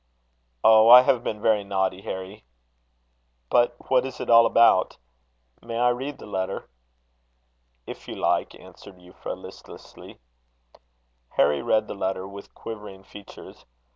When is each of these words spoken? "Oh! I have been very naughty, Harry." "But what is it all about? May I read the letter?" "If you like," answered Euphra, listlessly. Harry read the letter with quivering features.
"Oh! 0.63 0.89
I 0.89 1.01
have 1.03 1.23
been 1.23 1.43
very 1.43 1.63
naughty, 1.63 2.01
Harry." 2.01 2.43
"But 3.51 3.75
what 3.91 4.03
is 4.03 4.19
it 4.19 4.31
all 4.31 4.47
about? 4.47 4.97
May 5.61 5.77
I 5.77 5.89
read 5.89 6.17
the 6.17 6.25
letter?" 6.25 6.67
"If 7.85 8.07
you 8.07 8.15
like," 8.15 8.55
answered 8.59 8.97
Euphra, 8.97 9.37
listlessly. 9.39 10.19
Harry 11.33 11.61
read 11.61 11.87
the 11.87 11.93
letter 11.93 12.27
with 12.27 12.55
quivering 12.55 13.03
features. 13.03 13.67